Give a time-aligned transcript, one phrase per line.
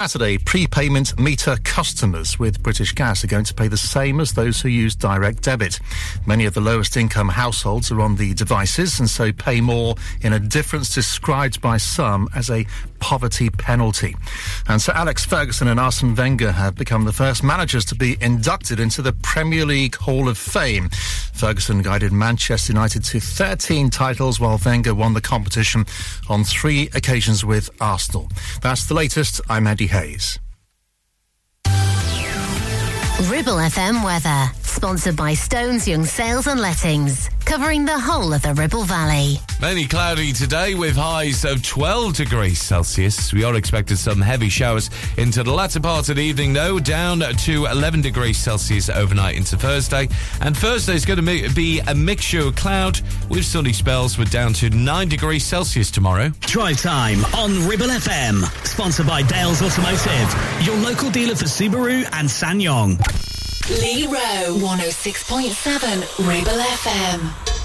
[0.00, 4.58] Saturday, prepayment meter customers with British Gas are going to pay the same as those
[4.58, 5.78] who use direct debit.
[6.24, 10.32] Many of the lowest income households are on the devices and so pay more in
[10.32, 12.64] a difference described by some as a
[12.98, 14.16] poverty penalty.
[14.68, 18.80] And Sir Alex Ferguson and Arsene Wenger have become the first managers to be inducted
[18.80, 20.88] into the Premier League Hall of Fame.
[21.34, 25.84] Ferguson guided Manchester United to 13 titles while Wenger won the competition
[26.30, 28.28] on three occasions with Arsenal.
[28.62, 29.42] That's the latest.
[29.48, 30.38] I'm Andy Hayes.
[33.28, 38.54] Ribble FM weather, sponsored by Stones Young Sales and Lettings, covering the whole of the
[38.54, 39.36] Ribble Valley.
[39.60, 43.30] Mainly cloudy today with highs of 12 degrees Celsius.
[43.32, 44.88] We are expecting some heavy showers
[45.18, 49.58] into the latter part of the evening, though, down to 11 degrees Celsius overnight into
[49.58, 50.08] Thursday.
[50.40, 54.16] And Thursday is going to be a mixture of cloud with sunny spells.
[54.16, 56.30] We're down to 9 degrees Celsius tomorrow.
[56.40, 62.28] Drive time on Ribble FM, sponsored by Dales Automotive, your local dealer for Subaru and
[62.28, 63.09] SsangYong.
[63.80, 67.59] Lee Rowe, 106.7 Ribble FM.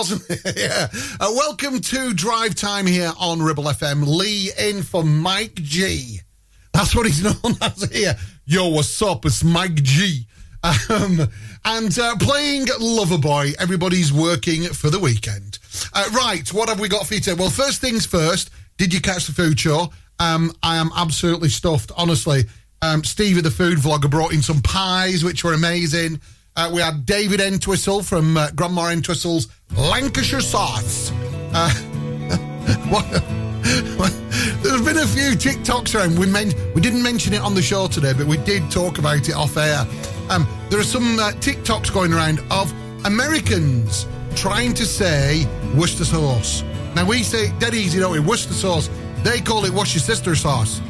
[0.00, 0.88] Wasn't yeah.
[1.20, 4.06] Uh, welcome to Drive Time here on Ribble FM.
[4.06, 6.20] Lee in for Mike G.
[6.72, 8.16] That's what he's known as here.
[8.46, 9.26] Yo, what's up?
[9.26, 10.26] It's Mike G.
[10.62, 11.28] Um,
[11.66, 13.56] and uh, playing Loverboy.
[13.58, 15.58] Everybody's working for the weekend.
[15.92, 17.36] Uh, right, what have we got for you today?
[17.38, 18.48] Well, first things first.
[18.78, 19.92] Did you catch the food show?
[20.18, 22.44] Um, I am absolutely stuffed, honestly.
[22.80, 26.22] Um, Stevie, the food vlogger, brought in some pies, which were amazing.
[26.56, 31.12] Uh, we had David Entwistle from uh, Grandma Entwistle's Lancashire Sauce.
[31.54, 31.72] Uh,
[34.62, 36.18] there's been a few TikToks around.
[36.18, 39.28] We, men- we didn't mention it on the show today, but we did talk about
[39.28, 39.86] it off air.
[40.28, 42.72] Um, there are some uh, TikToks going around of
[43.04, 46.62] Americans trying to say Worcester sauce.
[46.94, 48.20] Now we say dead easy, don't we?
[48.20, 48.90] Worcester sauce.
[49.22, 50.80] They call it sister sauce.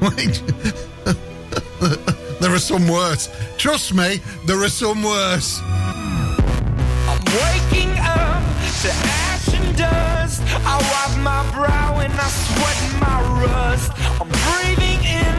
[2.40, 3.28] There are some worse.
[3.56, 5.60] Trust me, there are some worse.
[5.64, 8.42] I'm waking up
[8.82, 10.42] to ash and dust.
[10.64, 13.90] I wipe my brow and I sweat my rust.
[14.20, 15.34] I'm breathing in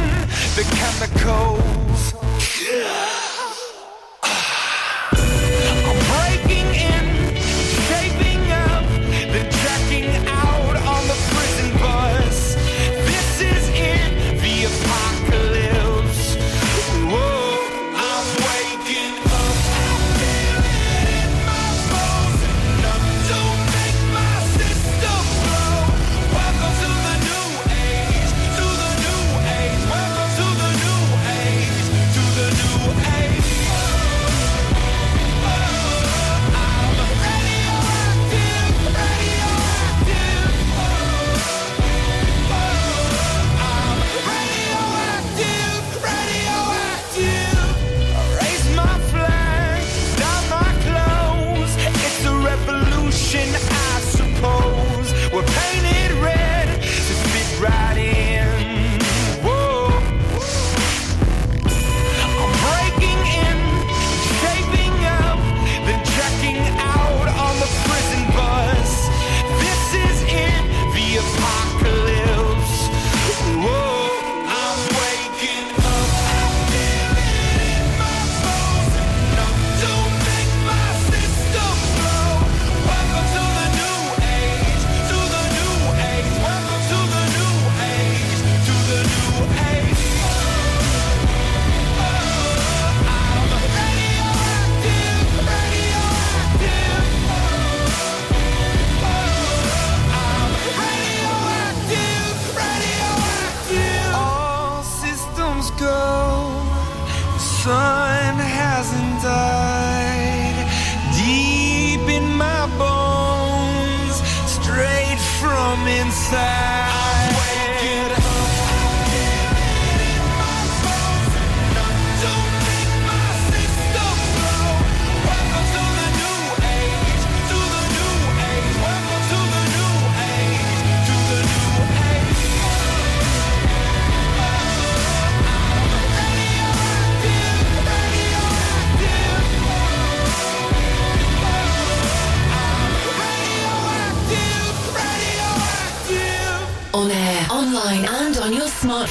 [0.55, 1.69] the chemicals.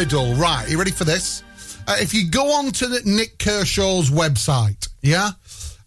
[0.00, 0.34] riddle.
[0.34, 1.42] Right, you ready for this?
[1.86, 5.32] Uh, if you go on to the, Nik Kershaw's website, yeah,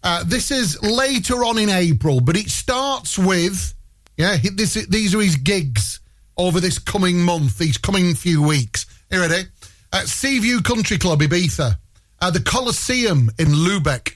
[0.04, 3.74] uh, this is later on in April, but it starts with,
[4.16, 5.98] yeah, this, these are his gigs
[6.36, 8.86] over this coming month, these coming few weeks.
[9.10, 9.48] You ready?
[9.92, 11.76] At Seaview Country Club, Ibiza,
[12.20, 14.12] uh, the Coliseum in Lubeck,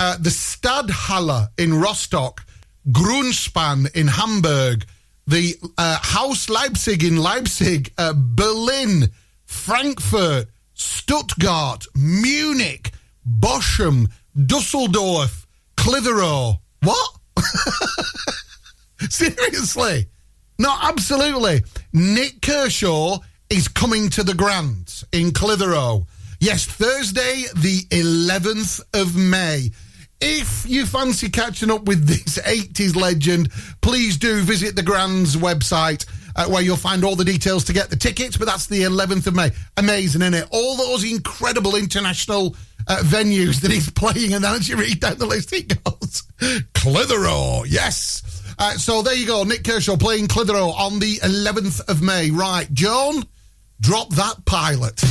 [0.00, 2.46] uh, the Stadthalle in Rostock,
[2.90, 4.86] Grunspan in Hamburg,
[5.26, 9.10] the uh, Haus Leipzig in Leipzig, uh, Berlin,
[9.54, 12.90] Frankfurt, Stuttgart, Munich,
[13.26, 14.10] Bochum,
[14.46, 15.46] Dusseldorf,
[15.76, 16.60] Clitheroe.
[16.82, 17.10] What?
[19.08, 20.06] Seriously?
[20.58, 21.62] No, absolutely.
[21.94, 23.18] Nik Kershaw
[23.48, 26.06] is coming to the Grand in Clitheroe.
[26.40, 29.70] Yes, Thursday, the 11th of May.
[30.20, 36.04] If you fancy catching up with this 80s legend, please do visit the Grand's website
[36.36, 38.36] uh, where you'll find all the details to get the tickets.
[38.36, 39.50] But that's the 11th of May.
[39.76, 40.48] Amazing, isn't it?
[40.50, 44.34] All those incredible international uh, venues that he's playing.
[44.34, 46.22] And then as you read down the list, he goes
[46.74, 48.22] Clitheroe, yes.
[48.58, 52.30] Uh, so there you go, Nik Kershaw playing Clitheroe on the 11th of May.
[52.30, 53.24] Right, Joan,
[53.80, 55.02] drop that pilot.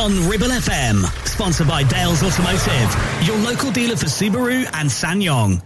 [0.00, 1.04] On Ribble FM.
[1.28, 5.60] Sponsored by Dales Automotive, your local dealer for Subaru and SsangYong.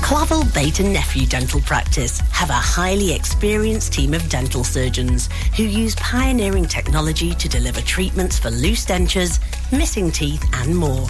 [0.00, 5.64] Clavel Bait and Nephew Dental Practice have a highly experienced team of dental surgeons who
[5.64, 9.40] use pioneering technology to deliver treatments for loose dentures,
[9.76, 11.08] missing teeth, and more.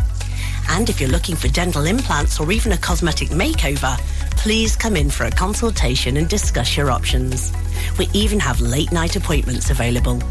[0.71, 3.99] And if you're looking for dental implants or even a cosmetic makeover,
[4.39, 7.53] please come in for a consultation and discuss your options.
[7.99, 10.23] We even have late night appointments available.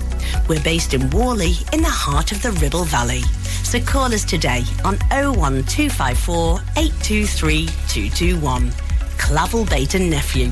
[0.48, 3.22] We're based in Whalley in the heart of the Ribble Valley.
[3.64, 8.72] So call us today on 01254 823 221.
[9.18, 10.52] Clavel Bait and Nephew.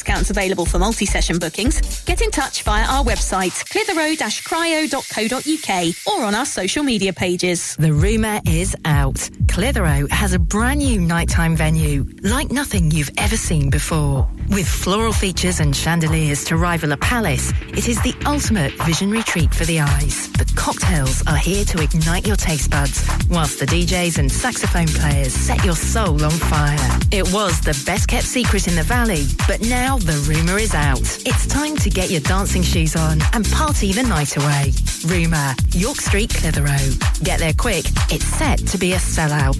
[0.00, 2.02] discounts available for multi-session bookings.
[2.04, 7.76] Get in touch via our website, clitheroe-cryo.co.uk or on our social media pages.
[7.76, 9.28] The rumour is out.
[9.48, 14.26] Clitheroe has a brand new nighttime venue, like nothing you've ever seen before.
[14.48, 19.54] With floral features and chandeliers to rival a palace, it is the ultimate visionary treat
[19.54, 20.32] for the eyes.
[20.32, 25.34] The cocktails are here to ignite your taste buds, whilst the DJs and saxophone players
[25.34, 26.98] set your soul on fire.
[27.12, 31.00] It was the best kept secret in the valley, but now the rumour is out.
[31.26, 34.72] It's time to get your dancing shoes on and party the night away.
[35.06, 36.94] Rumour, York Street, Clitheroe.
[37.22, 39.58] Get there quick, it's set to be a sellout.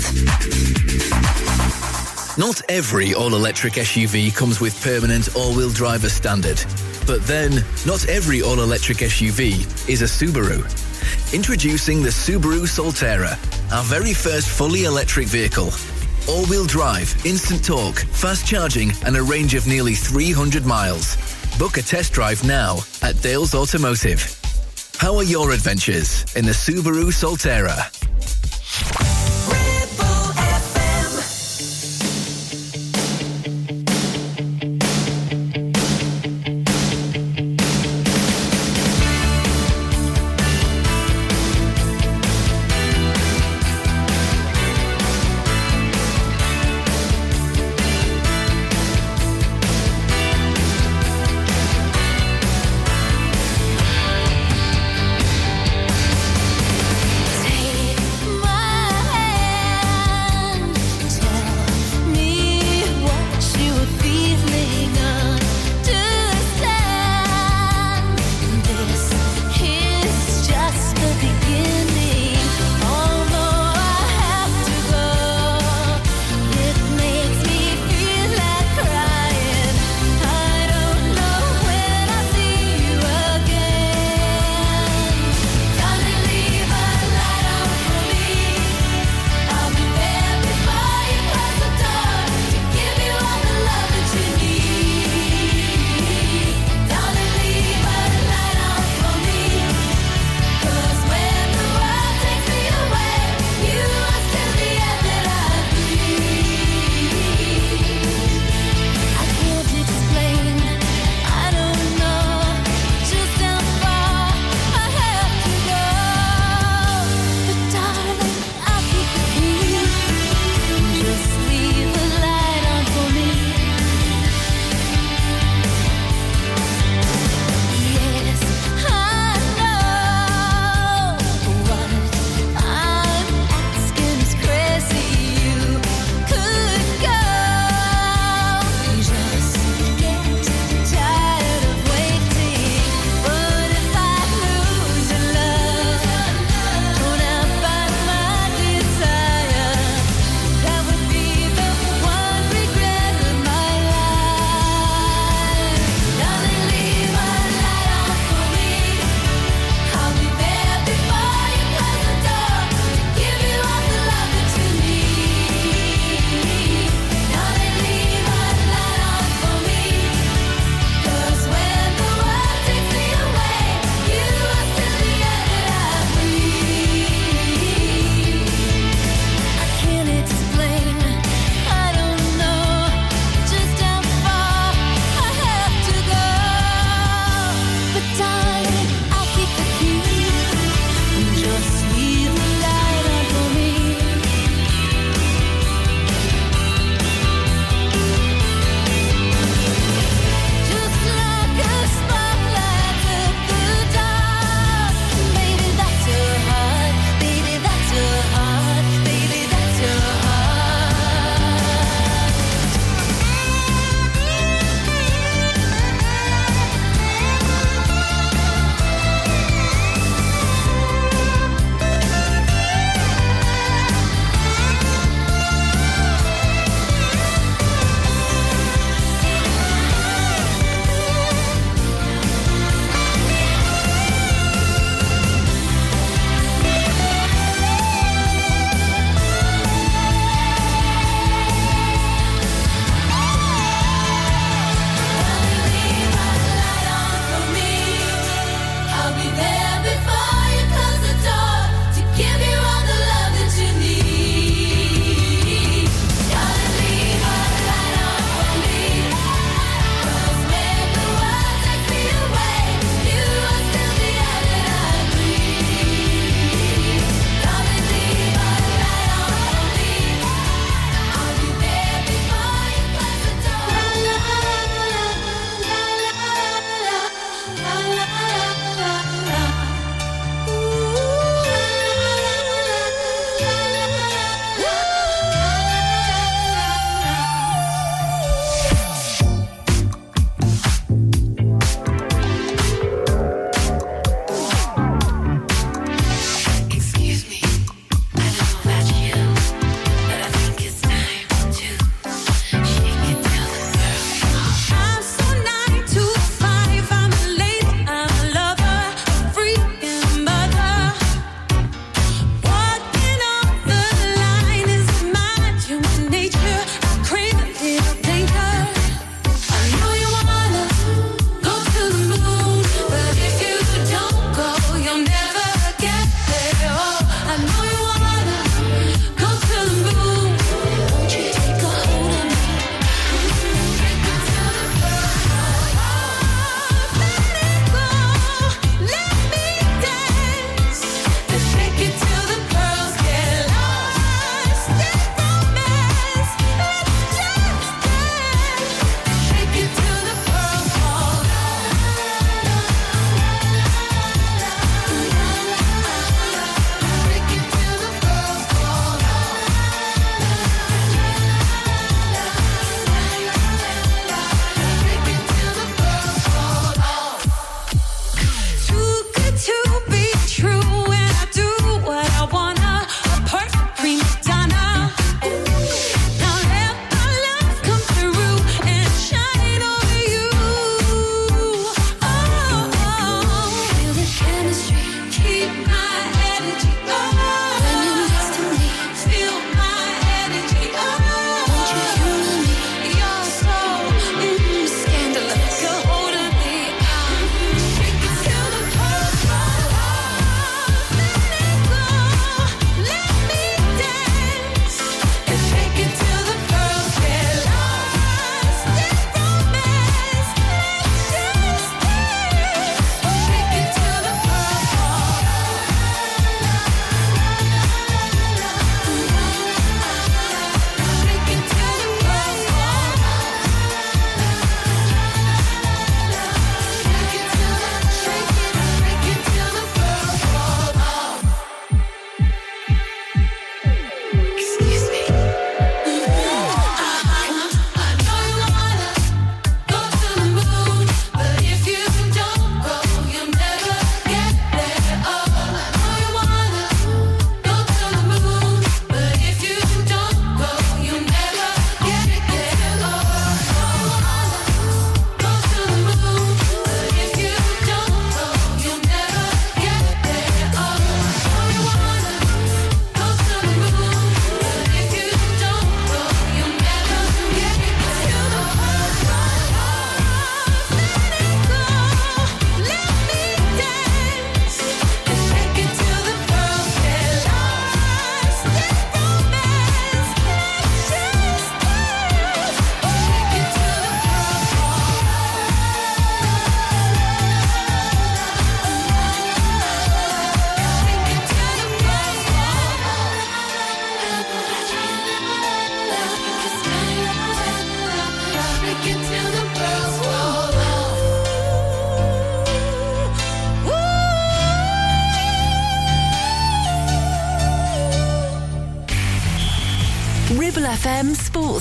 [2.38, 6.62] Not every all-electric SUV comes with permanent all-wheel drive as standard.
[7.06, 10.62] But then, not every all-electric SUV is a Subaru.
[11.34, 13.32] Introducing the Subaru Solterra,
[13.72, 15.70] our very first fully electric vehicle.
[16.28, 21.16] All-wheel drive, instant torque, fast charging, and a range of nearly 300 miles.
[21.58, 24.36] Book a test drive now at Dales Automotive.
[24.98, 27.90] How are your adventures in the Subaru Solterra.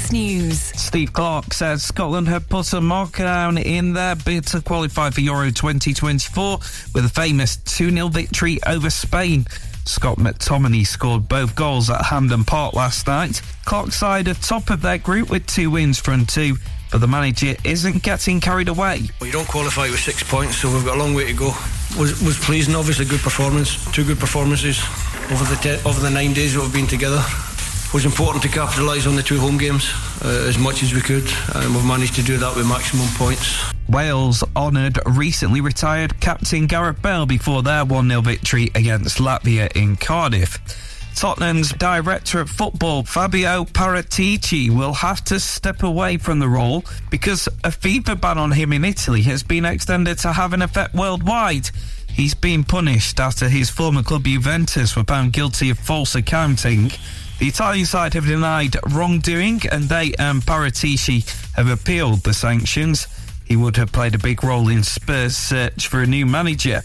[0.09, 0.59] Sports News.
[0.59, 5.21] Steve Clarke says Scotland have put a marker down in their bid to qualify for
[5.21, 6.57] Euro 2024
[6.95, 9.45] with a famous 2 0 victory over Spain.
[9.85, 13.41] Scott McTominay scored both goals at Hampden Park last night.
[13.65, 16.55] Clarke's side are top of their group with two wins from two,
[16.91, 19.01] but the manager isn't getting carried away.
[19.19, 21.51] Well, you don't qualify with six points, so we've got a long way to go.
[21.99, 24.79] Was was pleasing, obviously good performance, two good performances
[25.31, 27.23] over the te- over the nine days that we've been together.
[27.89, 29.91] It was important to capitalise on the two home games
[30.23, 33.73] uh, as much as we could, and we've managed to do that with maximum points.
[33.89, 39.95] Wales honoured recently retired captain Gareth Bale before their 1 0 victory against Latvia in
[39.95, 40.59] Cardiff.
[41.15, 47.47] Tottenham's director of football, Fabio Paratici, will have to step away from the role because
[47.63, 51.71] a FIFA ban on him in Italy has been extended to have an effect worldwide.
[52.07, 56.91] He's been punished after his former club Juventus were found guilty of false accounting.
[57.39, 61.23] The Italian side have denied wrongdoing and they and Paratici
[61.53, 63.07] have appealed the sanctions.
[63.45, 66.81] He would have played a big role in Spurs' search for a new manager.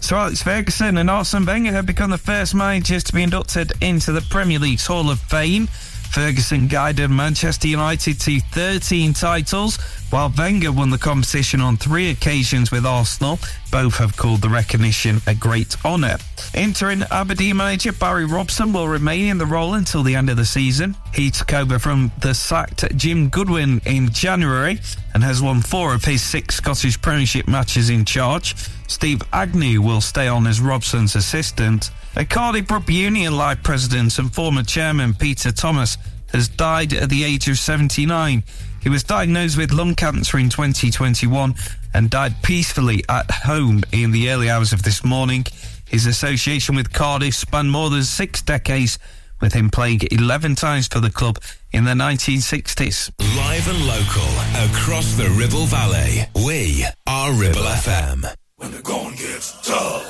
[0.00, 4.10] Sir Alex Ferguson and Arsene Wenger have become the first managers to be inducted into
[4.12, 5.66] the Premier League's Hall of Fame.
[5.66, 9.78] Ferguson guided Manchester United to 13 titles,
[10.10, 13.38] while Wenger won the competition on three occasions with Arsenal.
[13.70, 16.18] Both have called the recognition a great honour.
[16.54, 20.44] Interim Aberdeen manager Barry Robson will remain in the role until the end of the
[20.44, 20.96] season.
[21.14, 24.80] He took over from the sacked Jim Goodwin in January
[25.14, 28.54] and has won four of his six Scottish Premiership matches in charge.
[28.88, 31.90] Steve Agnew will stay on as Robson's assistant.
[32.16, 35.96] A Cardiff Rugby Union Live president and former chairman Peter Thomas
[36.32, 38.42] has died at the age of 79.
[38.80, 41.54] He was diagnosed with lung cancer in 2021
[41.92, 45.44] and died peacefully at home in the early hours of this morning.
[45.86, 48.98] His association with Cardiff spanned more than six decades,
[49.40, 51.38] with him playing 11 times for the club
[51.72, 53.10] in the 1960s.
[53.36, 56.26] Live and local across the Ribble Valley.
[56.44, 58.34] We are Ribble FM.
[58.56, 60.04] When the going gets tough,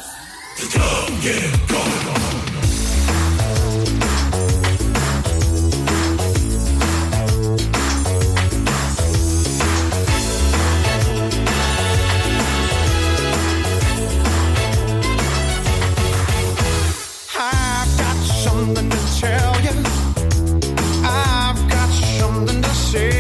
[0.58, 2.59] the tough get going.
[18.74, 19.70] Something to tell you.
[21.04, 23.19] I've got something to say.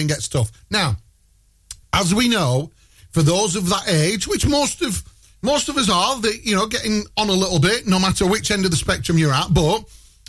[0.00, 0.50] And Gets Tough.
[0.70, 0.96] Now,
[1.92, 2.70] as we know,
[3.10, 5.02] for those of that age, which most of
[5.42, 8.50] most of us are, that you know, getting on a little bit, no matter which
[8.50, 9.84] end of the spectrum you're at, but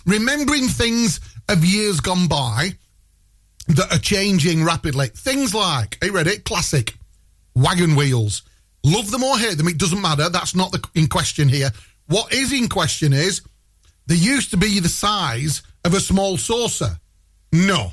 [0.06, 1.20] remembering things
[1.50, 2.70] of years gone by
[3.68, 5.08] that are changing rapidly.
[5.08, 6.38] Things like, you ready?
[6.40, 6.94] Classic
[7.56, 8.44] wagon wheels.
[8.84, 10.30] Love them or hate them, it doesn't matter.
[10.30, 11.72] That's not the, in question here.
[12.08, 13.42] What is in question is
[14.08, 16.98] they used to be the size of a small saucer.
[17.52, 17.92] No.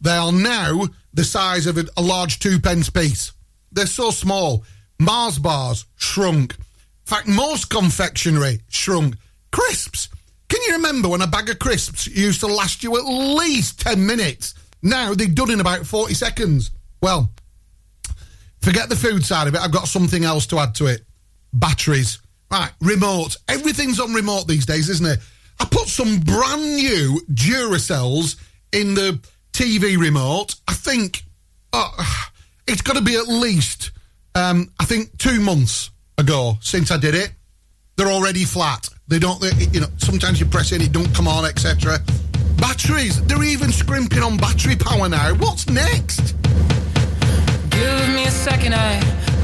[0.00, 3.32] They are now the size of a, large two pence piece.
[3.72, 4.64] They're so small.
[4.98, 6.54] Mars bars shrunk.
[6.54, 6.64] In
[7.04, 9.16] fact, most confectionery shrunk.
[9.52, 10.08] Crisps.
[10.48, 14.04] Can you remember when a bag of crisps used to last you at least 10
[14.04, 14.54] minutes?
[14.82, 16.70] Now they're done in about 40 seconds.
[17.02, 17.30] Well,
[18.60, 19.60] forget the food side of it.
[19.60, 21.02] I've got something else to add to it.
[21.52, 22.18] Batteries.
[22.50, 23.36] Right, remote.
[23.48, 25.20] Everything's on remote these days, isn't it?
[25.60, 28.36] I put some brand new Duracells
[28.72, 29.20] in the
[29.60, 30.54] TV remote.
[30.66, 31.22] I think
[31.74, 32.30] oh,
[32.66, 33.90] it's got to be at least,
[34.34, 37.32] um, I think, two months ago since I did it.
[37.96, 38.88] They're already flat.
[39.08, 41.98] They don't, they, you know, sometimes you press in, it don't come on, etc.
[42.56, 43.22] Batteries.
[43.26, 45.34] They're even scrimping on battery power now.
[45.34, 46.34] What's next?
[47.68, 49.29] Give me a second, I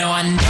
[0.00, 0.49] No, I know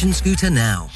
[0.11, 0.89] scooter now.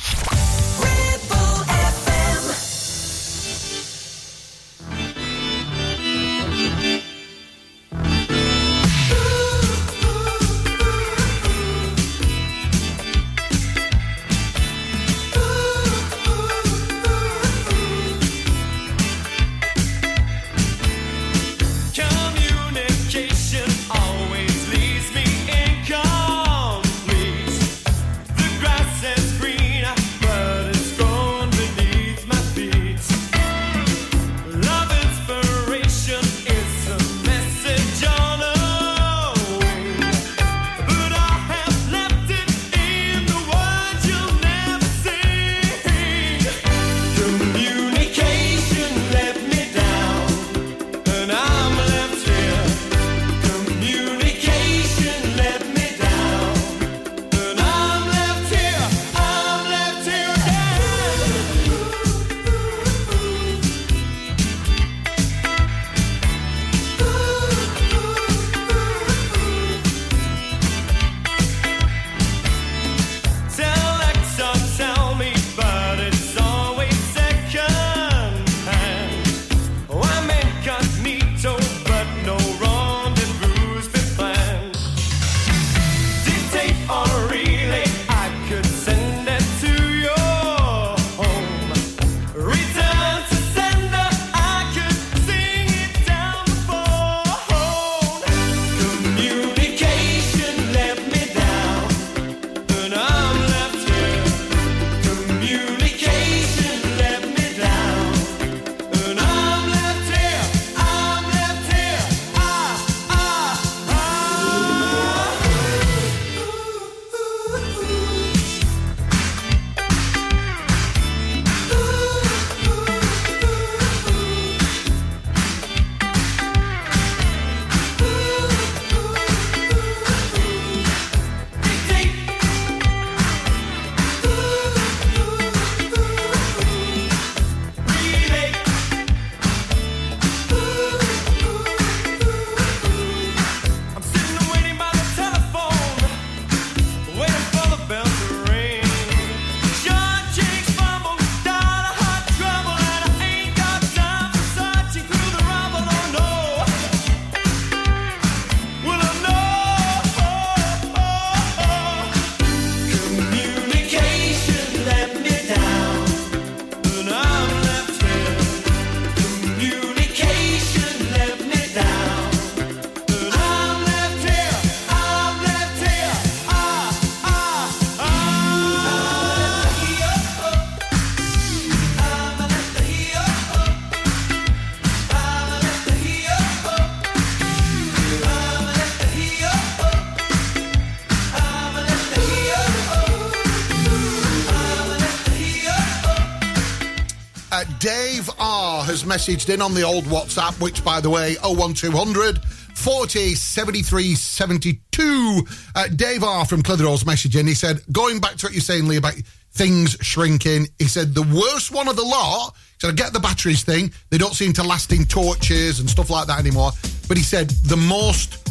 [199.06, 202.40] Messaged in on the old WhatsApp, which, by the way, 01200
[202.76, 205.48] 40 73 72.
[205.76, 207.48] Uh, Dave R from Clitheroe's messaging.
[207.48, 209.16] He said, going back to what you're saying, Lee, about
[209.54, 213.64] things shrinking, he said, the worst one of the lot, said, I get the batteries
[213.64, 213.92] thing.
[214.10, 216.72] They don't seem to last in torches and stuff like that anymore.
[217.08, 218.50] But he said, the most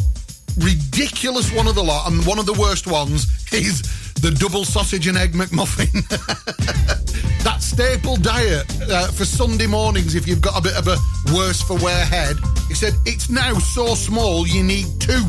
[0.57, 3.83] ridiculous one of the lot, and one of the worst ones, is
[4.15, 6.07] the double sausage and egg McMuffin.
[7.43, 10.97] that staple diet uh, for Sunday mornings if you've got a bit of a
[11.33, 12.37] worse for wear head.
[12.67, 15.11] He said, it's now so small you need two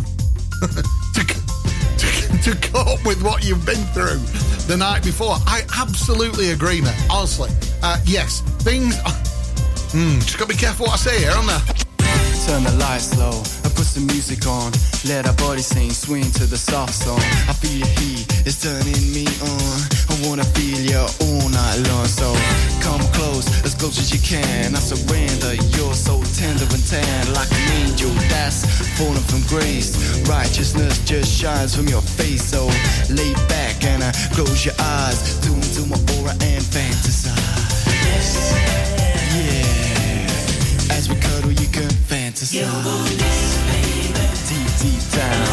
[1.15, 4.21] to, to, to cope with what you've been through
[4.67, 5.37] the night before.
[5.47, 7.07] I absolutely agree, mate.
[7.11, 7.51] Honestly.
[7.83, 8.97] Uh, yes, things...
[9.93, 11.59] Mm, just got to be careful what I say here, aren't I?
[12.47, 13.66] Turn the lights low
[13.97, 14.71] some music on.
[15.09, 17.21] Let our body sing, swing to the soft song.
[17.49, 19.77] I feel your heat, it's turning me on.
[20.13, 22.05] I wanna feel you all night long.
[22.05, 22.29] So
[22.85, 24.77] come close, as close as you can.
[24.77, 28.69] I surrender, you're so tender and tan, like an angel that's
[28.99, 29.97] falling from grace.
[30.29, 32.45] Righteousness just shines from your face.
[32.45, 32.69] So
[33.09, 37.33] lay back and uh, close your eyes, tune to my aura and fantasize.
[39.33, 43.86] Yeah, as we cuddle, you can fantasize.
[44.49, 45.47] Deep, deep down.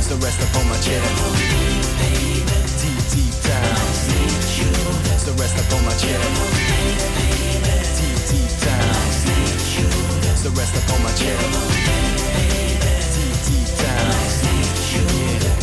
[0.00, 1.12] So rest upon my chest.
[2.80, 3.76] Deep, deep down.
[5.18, 6.24] So rest upon my chest.
[8.00, 8.94] Deep, deep down.
[10.36, 11.44] So rest upon my chest.
[13.14, 14.14] Deep, deep down.
[14.92, 15.56] Yeah.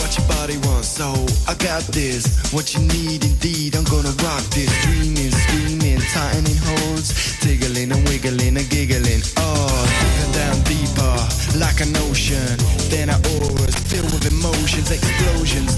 [0.00, 1.08] What your body wants, so
[1.46, 2.24] I got this.
[2.50, 4.70] What you need, indeed, I'm gonna rock this.
[4.84, 7.12] Dreaming, screaming, tightening holds,
[14.94, 15.73] explosions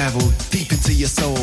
[0.00, 1.36] travel deep into your soul.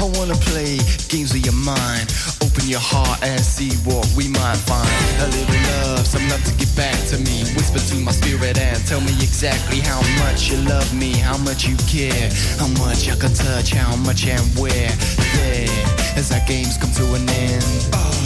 [0.00, 0.80] I wanna play
[1.12, 2.08] games with your mind.
[2.40, 4.88] Open your heart and see what we might find.
[5.20, 7.44] A little love, some love to get back to me.
[7.52, 11.68] Whisper to my spirit and tell me exactly how much you love me, how much
[11.68, 14.92] you care, how much I can touch, how much and where.
[15.36, 15.68] There,
[16.16, 17.64] as our games come to an end.
[17.92, 18.16] Oh,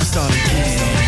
[0.00, 1.03] we start again.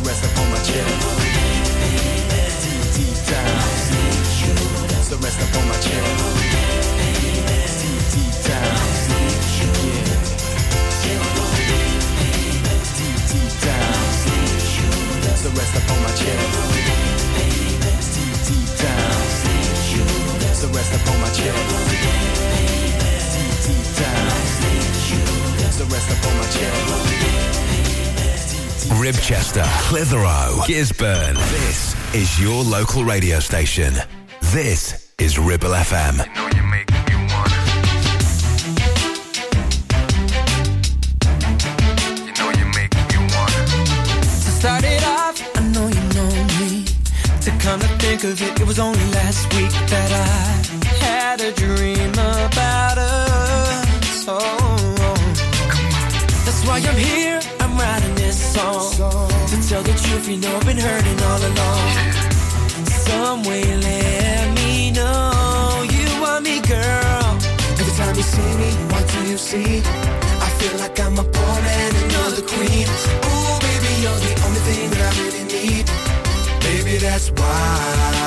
[0.00, 0.96] So rest upon my chest.
[2.64, 3.60] Deep, deep down.
[5.04, 6.40] So rest upon my chest.
[7.20, 8.80] Deep, down.
[11.04, 11.20] Yeah.
[16.00, 16.48] My chest.
[18.48, 19.20] Deep, down.
[20.72, 21.60] Rest my chest.
[23.66, 24.30] Deep, down.
[25.90, 27.69] Rest my chest.
[28.98, 31.34] Ribchester, Clitheroe, Gisburn.
[31.34, 33.94] This is your local radio station.
[34.52, 36.16] This is Ribble FM.
[44.18, 46.84] To start it off, I know you know me.
[47.42, 49.99] To come to think of it, it was only last week that
[69.40, 69.80] see?
[70.46, 72.86] I feel like I'm a pawn and another queen.
[73.28, 75.86] Ooh, baby, you're the only thing that I really need.
[76.60, 78.19] Baby, that's why.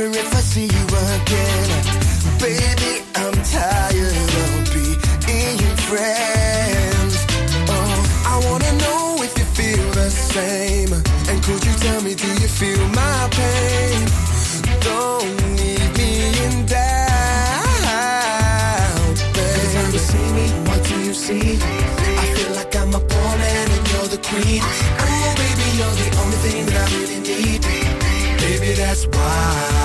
[0.00, 0.84] Stronger if I see you
[1.14, 1.68] again.
[2.38, 4.72] Baby, I'm tired of
[5.26, 7.14] being your friends.
[7.68, 10.92] Oh, I wanna know if you feel the same.
[11.28, 14.08] And could you tell me, do you feel my pain?
[14.80, 16.10] Don't leave me
[16.44, 16.80] in doubt,
[19.34, 19.54] babe.
[19.54, 21.58] Every time you see me, what do you see?
[22.22, 24.62] I feel like I'm a pawn and you're the queen.
[25.04, 27.60] Oh, baby, you're the only thing that I really need.
[28.40, 29.79] Baby, that's why.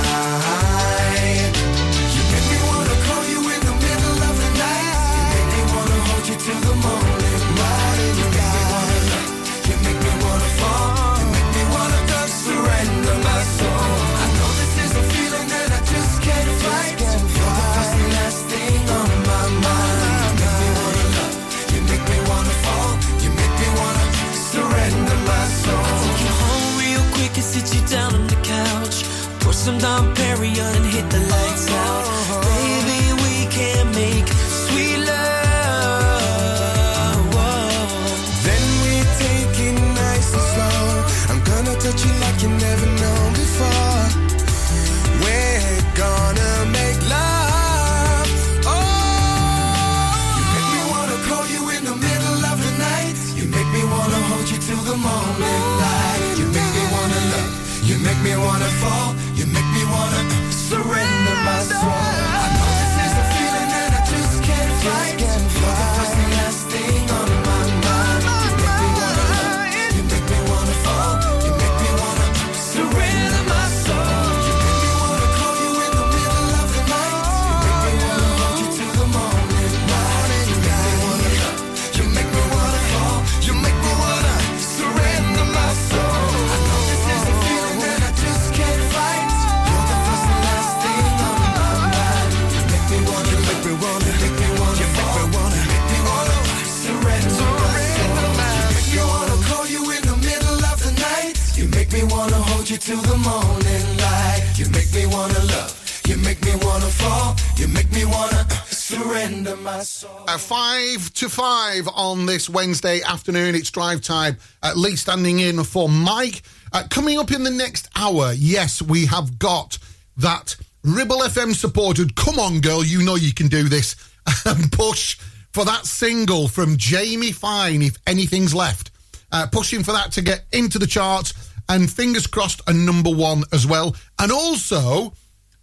[109.85, 113.53] Uh, five to five on this Wednesday afternoon.
[113.53, 114.37] It's drive time.
[114.63, 116.41] At least standing in for Mike.
[116.73, 119.77] Uh, coming up in the next hour, yes, we have got
[120.17, 122.15] that Ribble FM supported.
[122.15, 123.95] Come on, girl, you know you can do this.
[124.71, 125.17] Push
[125.53, 128.89] for that single from Jamie Fine, if anything's left.
[129.31, 131.33] Uh, pushing for that to get into the charts
[131.69, 133.95] and fingers crossed a number one as well.
[134.19, 135.13] And also,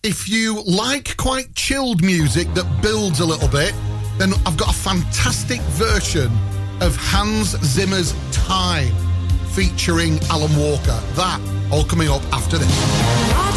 [0.04, 3.74] if you like quite chilled music that builds a little bit,
[4.22, 6.30] then I've got a fantastic version
[6.80, 8.94] of Hans Zimmer's Time
[9.50, 11.00] featuring Alan Walker.
[11.14, 11.40] That
[11.72, 13.51] all coming up after this.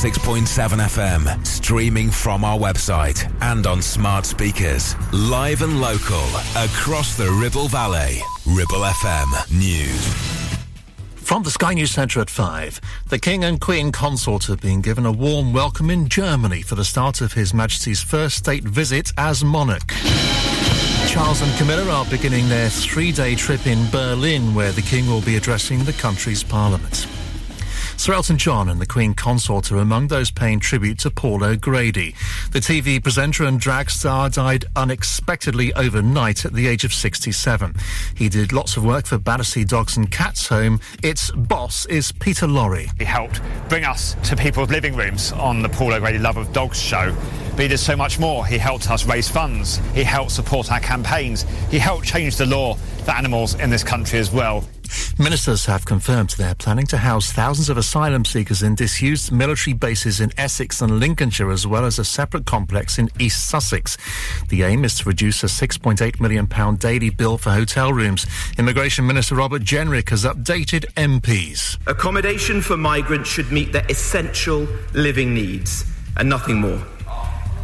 [0.00, 4.94] 106.7 FM, streaming from our website and on smart speakers.
[5.12, 6.24] Live and local,
[6.56, 8.22] across the Ribble Valley.
[8.46, 10.06] Ribble FM News.
[11.16, 15.04] From the Sky News Centre at 5, the King and Queen Consort have been given
[15.04, 19.44] a warm welcome in Germany for the start of His Majesty's first state visit as
[19.44, 19.92] monarch.
[21.08, 25.36] Charles and Camilla are beginning their three-day trip in Berlin, where the King will be
[25.36, 27.06] addressing the country's parliament.
[28.00, 32.14] Sir Elton John and the Queen Consort are among those paying tribute to Paul O'Grady.
[32.50, 37.74] The TV presenter and drag star died unexpectedly overnight at the age of 67.
[38.14, 40.80] He did lots of work for Battersea Dogs and Cats Home.
[41.02, 42.88] Its boss is Peter Laurie.
[42.96, 46.80] He helped bring us to people's living rooms on the Paul O'Grady Love of Dogs
[46.80, 47.14] show.
[47.50, 48.46] But he did so much more.
[48.46, 49.76] He helped us raise funds.
[49.92, 51.42] He helped support our campaigns.
[51.70, 54.64] He helped change the law for animals in this country as well.
[55.18, 60.20] Ministers have confirmed they're planning to house thousands of asylum seekers in disused military bases
[60.20, 63.96] in Essex and Lincolnshire, as well as a separate complex in East Sussex.
[64.48, 68.26] The aim is to reduce a £6.8 million daily bill for hotel rooms.
[68.58, 71.78] Immigration Minister Robert Jenrick has updated MPs.
[71.86, 75.84] Accommodation for migrants should meet their essential living needs
[76.16, 76.82] and nothing more.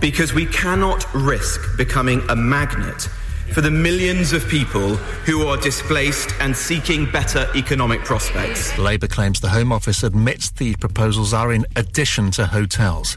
[0.00, 3.08] Because we cannot risk becoming a magnet
[3.52, 8.76] for the millions of people who are displaced and seeking better economic prospects.
[8.78, 13.16] Labour claims the Home Office admits the proposals are in addition to hotels.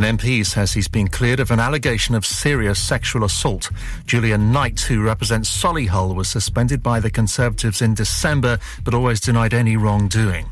[0.00, 3.70] An MP says he's been cleared of an allegation of serious sexual assault.
[4.06, 9.52] Julian Knight, who represents Solihull, was suspended by the Conservatives in December, but always denied
[9.52, 10.46] any wrongdoing.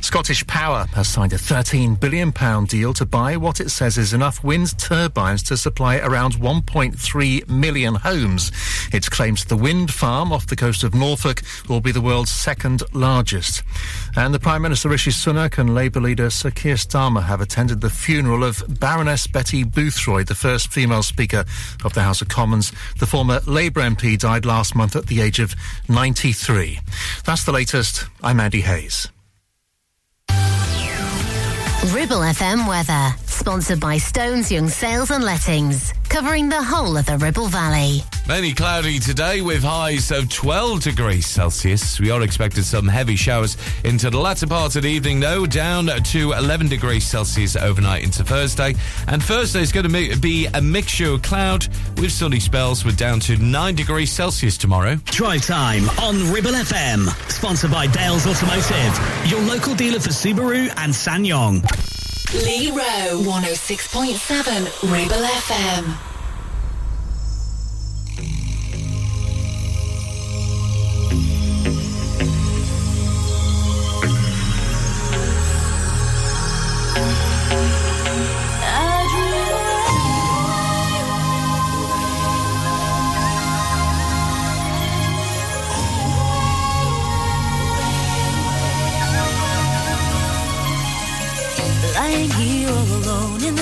[0.00, 2.30] Scottish Power has signed a £13 billion
[2.66, 7.96] deal to buy what it says is enough wind turbines to supply around 1.3 million
[7.96, 8.52] homes.
[8.92, 12.84] It claims the wind farm off the coast of Norfolk will be the world's second
[12.92, 13.64] largest.
[14.14, 17.90] And the Prime Minister Rishi Sunak and Labour leader Sir Keir Starmer have attended the
[17.90, 18.62] funeral of
[18.92, 21.46] Baroness Betty Boothroyd, the first female Speaker
[21.82, 22.72] of the House of Commons.
[22.98, 25.54] The former Labour MP died last month at the age of
[25.88, 26.78] 93.
[27.24, 28.04] That's the latest.
[28.22, 29.08] I'm Andy Hayes.
[31.88, 37.16] Ribble FM weather, sponsored by Stones Young Sales and Lettings, covering the whole of the
[37.18, 38.02] Ribble Valley.
[38.28, 41.98] Mainly cloudy today with highs of 12 degrees Celsius.
[41.98, 45.86] We are expected some heavy showers into the latter part of the evening, though, down
[45.86, 48.74] to 11 degrees Celsius overnight into Thursday.
[49.08, 51.66] And Thursday is going to be a mixture of cloud
[51.96, 54.96] with sunny spells, with down to 9 degrees Celsius tomorrow.
[55.06, 60.92] Drive time on Ribble FM, sponsored by Dales Automotive, your local dealer for Subaru and
[60.92, 62.01] SsangYong.
[62.34, 66.11] Lee Rowe, 106.7 Ribble FM.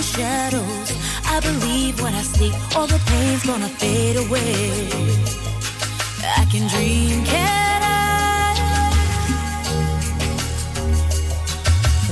[0.01, 0.88] The shadows.
[1.26, 4.88] I believe when I sleep, all the pain's gonna fade away.
[6.40, 7.96] I can dream, can I?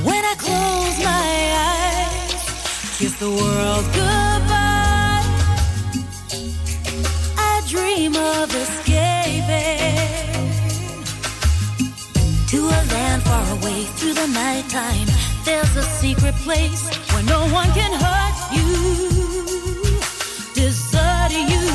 [0.09, 1.31] When I close my
[1.71, 2.43] eyes,
[2.99, 5.27] kiss the world goodbye.
[7.51, 9.97] I dream of escaping
[12.53, 15.09] to a land far away through the nighttime.
[15.49, 19.09] There's a secret place where no one can hurt you,
[20.53, 21.68] desert you.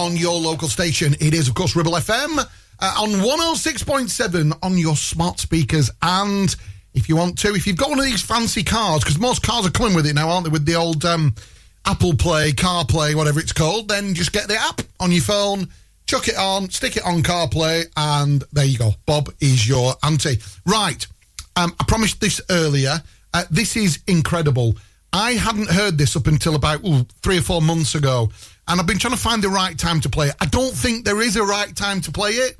[0.00, 1.14] On your local station.
[1.20, 2.38] It is, of course, Ribble FM
[2.78, 5.90] uh, on 106.7 on your smart speakers.
[6.00, 6.54] And
[6.94, 9.66] if you want to, if you've got one of these fancy cars, because most cars
[9.66, 10.50] are coming with it now, aren't they?
[10.50, 11.34] With the old um,
[11.84, 15.68] Apple Play, CarPlay, whatever it's called, then just get the app on your phone,
[16.06, 18.92] chuck it on, stick it on CarPlay, and there you go.
[19.04, 20.38] Bob is your auntie.
[20.64, 21.06] Right.
[21.56, 23.02] Um, I promised this earlier.
[23.34, 24.76] Uh, this is incredible.
[25.12, 28.30] I hadn't heard this up until about ooh, three or four months ago,
[28.68, 30.36] and I've been trying to find the right time to play it.
[30.40, 32.56] I don't think there is a right time to play it,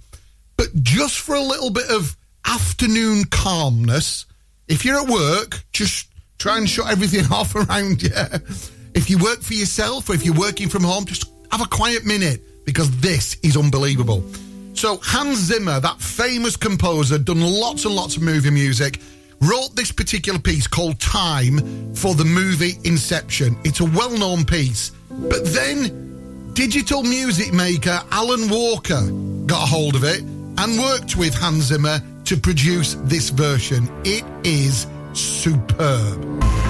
[0.56, 4.26] but just for a little bit of afternoon calmness,
[4.68, 8.10] if you're at work, just try and shut everything off around you.
[8.94, 12.04] If you work for yourself or if you're working from home, just have a quiet
[12.04, 14.24] minute because this is unbelievable.
[14.74, 19.00] So, Hans Zimmer, that famous composer, done lots and lots of movie music,
[19.40, 23.56] wrote this particular piece called Time for the movie Inception.
[23.64, 24.92] It's a well known piece.
[25.10, 29.02] But then, digital music maker Alan Walker
[29.46, 33.90] got a hold of it and worked with Hans Zimmer to produce this version.
[34.04, 36.69] It is superb.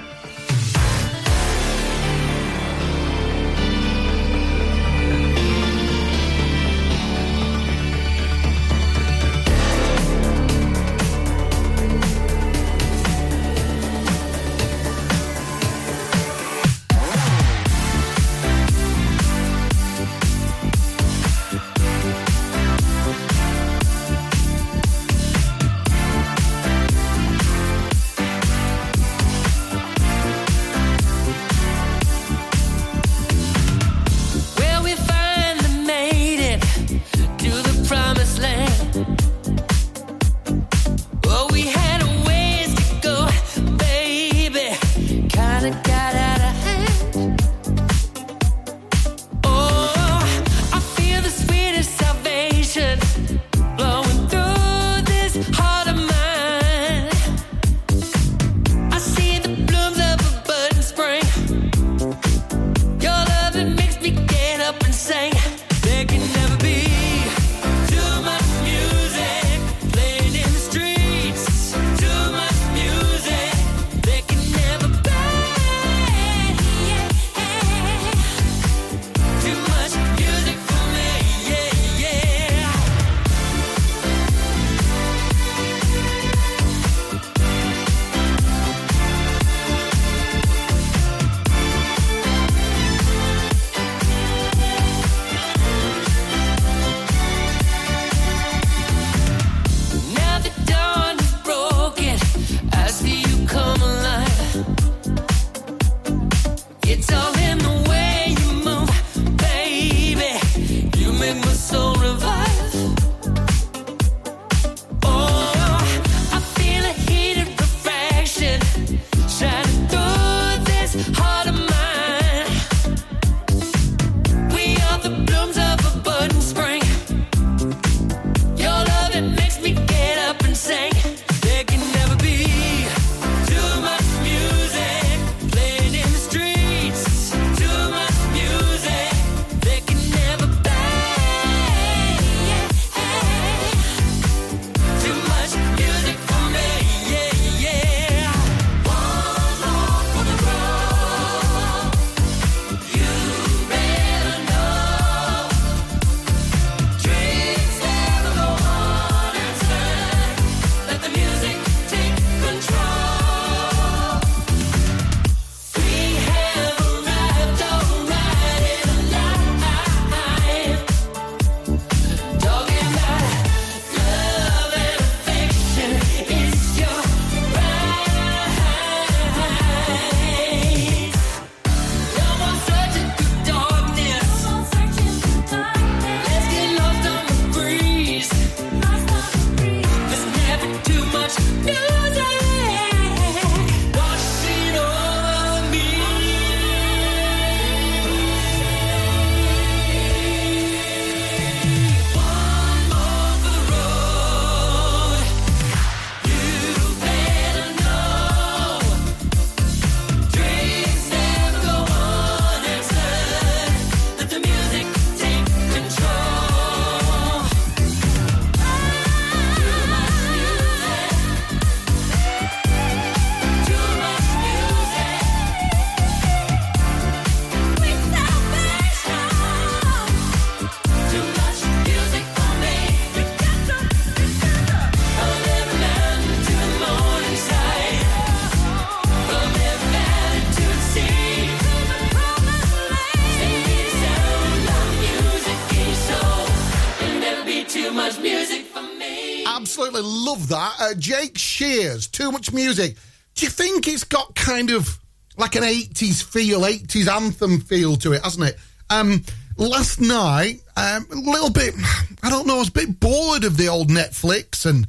[250.51, 250.75] That.
[250.79, 252.95] Uh, Jake Shears, Too Much Music.
[253.35, 254.99] Do you think it's got kind of
[255.37, 258.57] like an 80s feel, 80s anthem feel to it, hasn't it?
[258.89, 259.23] Um,
[259.57, 261.73] last night, um, a little bit,
[262.21, 264.87] I don't know, I was a bit bored of the old Netflix and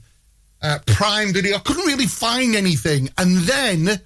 [0.60, 1.56] uh, Prime Video.
[1.56, 3.08] I couldn't really find anything.
[3.16, 4.00] And then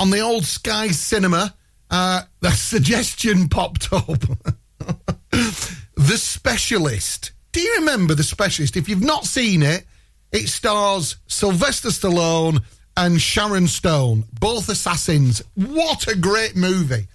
[0.00, 1.54] on the old Sky Cinema,
[1.90, 4.06] uh, the suggestion popped up.
[5.30, 7.32] the Specialist.
[7.52, 8.76] Do you remember The Specialist?
[8.76, 9.84] If you've not seen it,
[10.34, 12.62] it stars Sylvester Stallone
[12.96, 15.42] and Sharon Stone, both assassins.
[15.54, 17.06] What a great movie.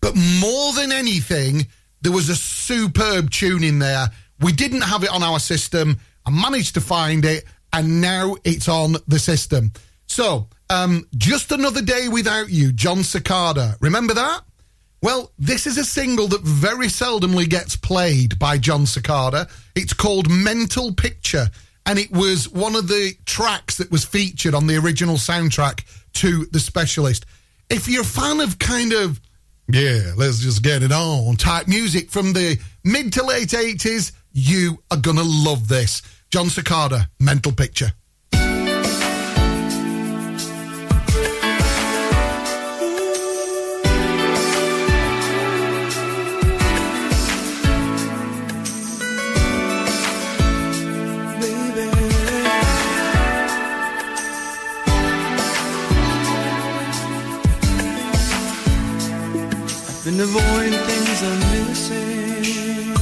[0.00, 1.66] But more than anything,
[2.02, 4.08] there was a superb tune in there.
[4.40, 5.98] We didn't have it on our system.
[6.24, 9.72] I managed to find it, and now it's on the system.
[10.06, 13.76] So, um, just another day without you, Jon Secada.
[13.80, 14.42] Remember that?
[15.02, 19.50] Well, this is a single that very seldomly gets played by Jon Secada.
[19.74, 21.48] It's called Mental Picture,
[21.88, 26.44] and it was one of the tracks that was featured on the original soundtrack to
[26.52, 27.24] The Specialist.
[27.70, 29.18] If you're a fan of kind of,
[29.72, 34.82] yeah, let's just get it on type music from the mid to late 80s, you
[34.90, 36.02] are going to love this.
[36.30, 37.90] Jon Secada, Mental Picture.
[60.08, 62.94] Been avoiding things I'm missing.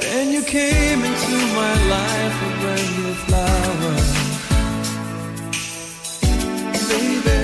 [0.00, 3.94] Then you came into my life a brand new flower.
[6.90, 7.40] Baby,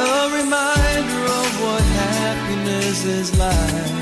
[0.00, 4.01] a reminder of what happiness is like.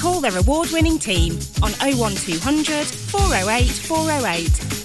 [0.00, 4.79] Call their award winning team on 01200 408 408.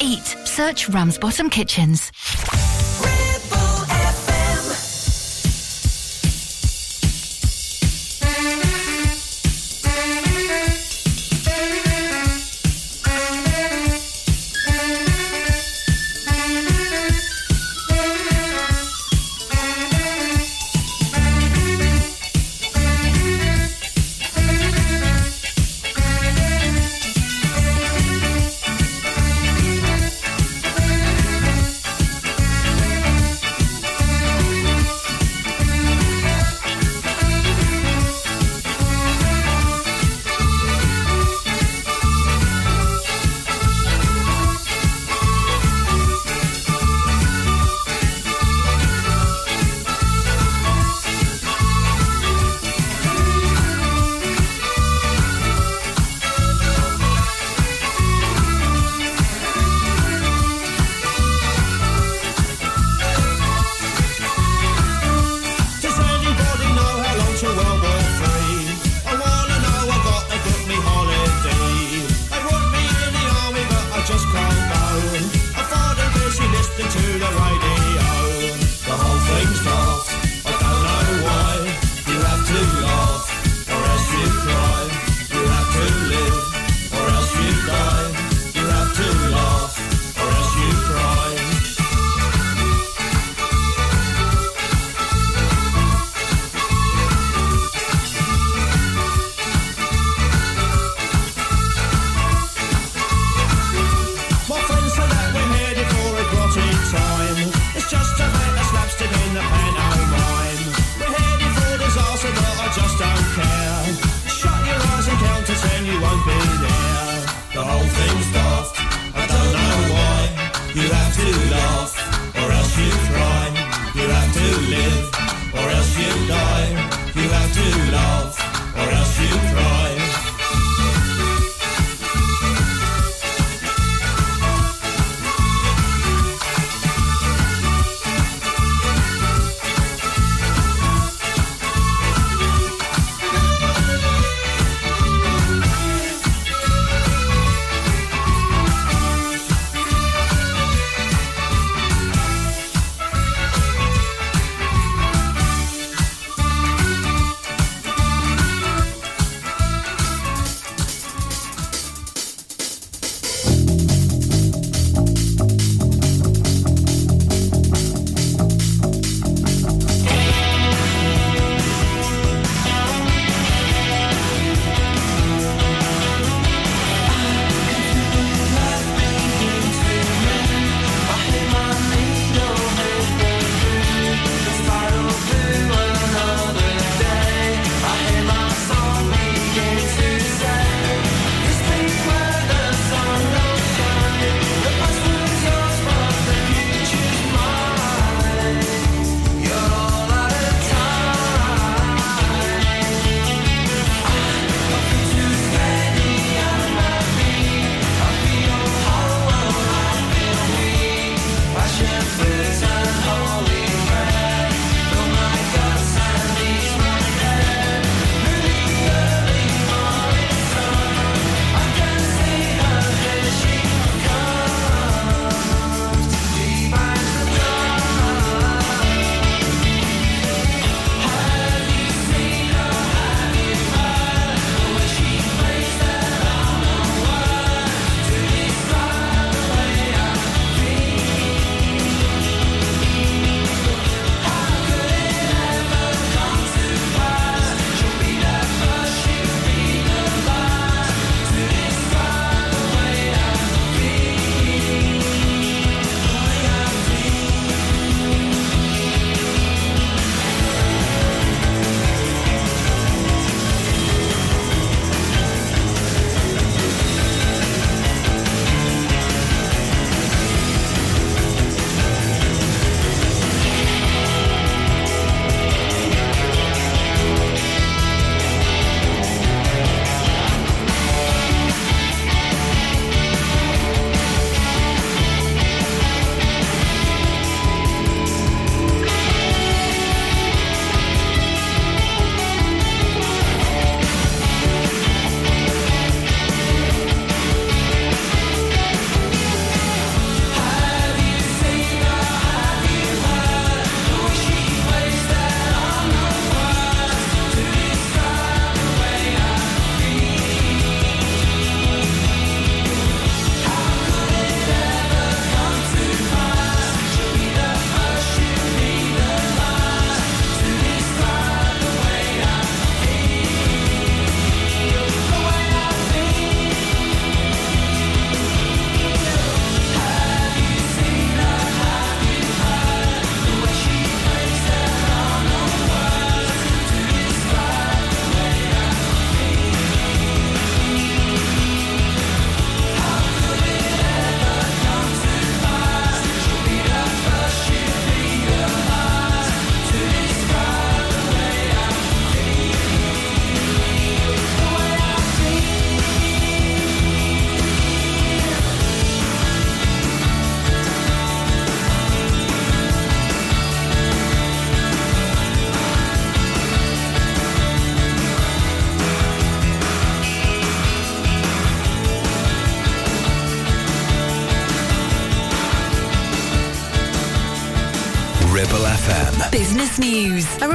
[0.00, 0.36] eat.
[0.44, 2.10] Search Ramsbottom Kitchens.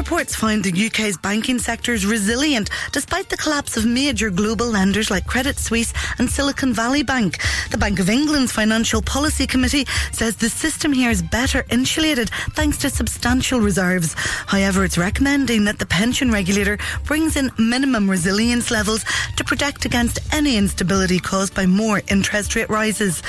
[0.05, 5.09] Report's find the UK's banking sector is resilient despite the collapse of major global lenders
[5.09, 7.41] like Credit Suisse and Silicon Valley Bank.
[7.71, 12.77] The Bank of England's Financial Policy Committee says the system here is better insulated thanks
[12.79, 14.13] to substantial reserves.
[14.45, 19.03] However, it's recommending that the pension regulator brings in minimum resilience levels
[19.37, 23.23] to protect against any instability caused by more interest rate rises.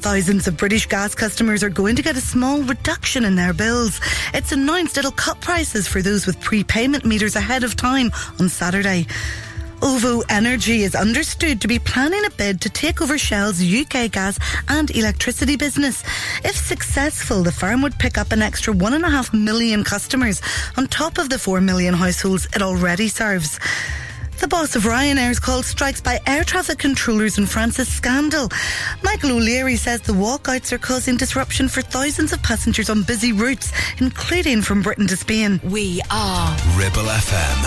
[0.00, 4.00] Thousands of British gas customers are going to get a small reduction in their bills.
[4.32, 9.06] It's announced it'll cut prices for those with prepayment meters ahead of time on Saturday.
[9.82, 14.38] OVO Energy is understood to be planning a bid to take over Shell's UK gas
[14.68, 16.02] and electricity business.
[16.44, 20.40] If successful, the firm would pick up an extra 1.5 million customers
[20.76, 23.58] on top of the 4 million households it already serves.
[24.40, 28.48] The boss of Ryanair's called strikes by air traffic controllers in France a scandal.
[29.02, 33.72] Michael O'Leary says the walkouts are causing disruption for thousands of passengers on busy routes,
[33.98, 35.60] including from Britain to Spain.
[35.64, 37.66] We are Ribble FM.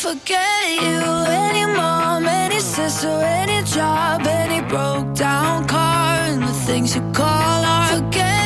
[0.00, 6.96] Forget you, any mom, any sister, any job, any broke down car, and the things
[6.96, 7.94] you call art.
[7.94, 8.45] Forget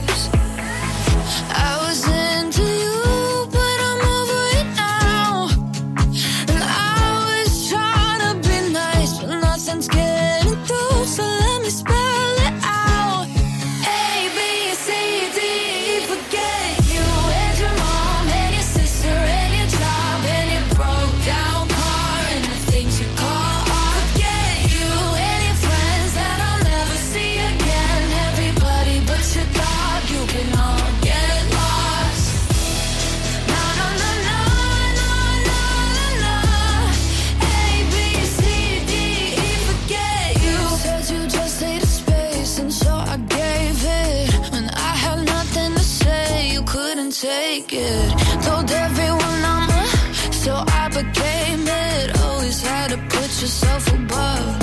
[47.51, 48.09] Take it.
[48.43, 52.17] Told everyone I'm a, so I became it.
[52.21, 54.60] Always had to put yourself above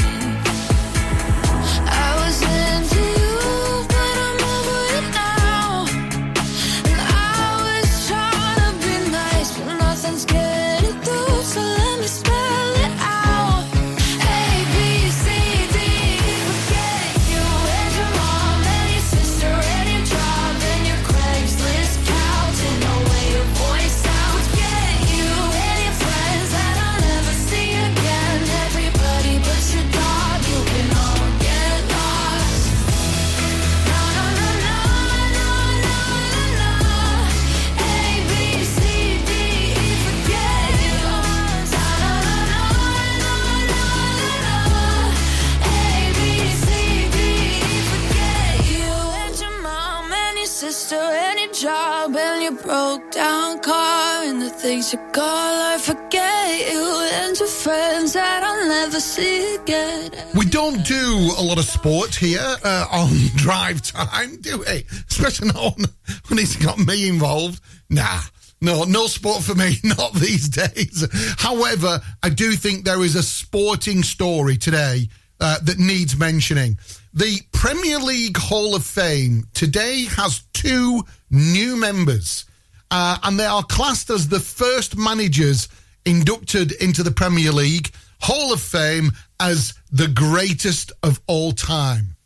[53.11, 55.81] down car and the things you call art.
[55.81, 60.11] Forget you and your friends that I'll never see again.
[60.35, 64.85] We don't do a lot of sport here uh, on drive time, do we?
[65.09, 65.87] Especially not when,
[66.29, 67.61] when it's got me involved.
[67.89, 68.21] Nah.
[68.61, 71.07] No, no sport for me, not these days.
[71.39, 75.09] However, I do think there is a sporting story today
[75.41, 76.77] uh, that needs mentioning.
[77.15, 82.45] The Premier League Hall of Fame today has two new members,
[82.91, 85.69] uh, and they are classed as the first managers
[86.05, 87.91] inducted into the Premier League
[88.21, 92.17] Hall of Fame as the greatest of all time.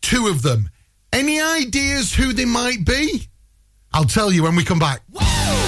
[0.00, 0.70] Two of them.
[1.12, 3.28] Any ideas who they might be?
[3.92, 5.02] I'll tell you when we come back.
[5.12, 5.63] Here's